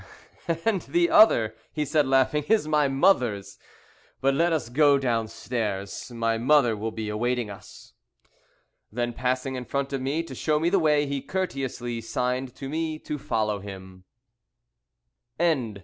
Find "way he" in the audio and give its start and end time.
10.79-11.21